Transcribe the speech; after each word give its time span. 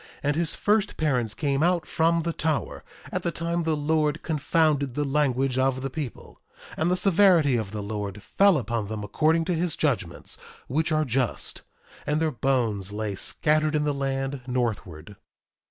And 0.23 0.35
his 0.35 0.55
first 0.55 0.97
parents 0.97 1.35
came 1.35 1.61
out 1.61 1.85
from 1.85 2.23
the 2.23 2.33
tower, 2.33 2.83
at 3.11 3.21
the 3.21 3.29
time 3.29 3.61
the 3.61 3.77
Lord 3.77 4.23
confounded 4.23 4.95
the 4.95 5.03
language 5.03 5.59
of 5.59 5.83
the 5.83 5.91
people; 5.91 6.41
and 6.75 6.89
the 6.89 6.97
severity 6.97 7.55
of 7.55 7.69
the 7.69 7.83
Lord 7.83 8.23
fell 8.23 8.57
upon 8.57 8.87
them 8.87 9.03
according 9.03 9.45
to 9.45 9.53
his 9.53 9.75
judgments, 9.75 10.39
which 10.67 10.91
are 10.91 11.05
just; 11.05 11.61
and 12.07 12.19
their 12.19 12.31
bones 12.31 12.91
lay 12.91 13.13
scattered 13.13 13.75
in 13.75 13.83
the 13.83 13.93
land 13.93 14.41
northward. 14.47 15.17